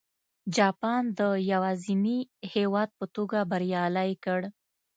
[0.57, 1.21] جاپان د
[1.51, 2.19] یوازیني
[2.53, 4.39] هېواد په توګه بریالی کړ.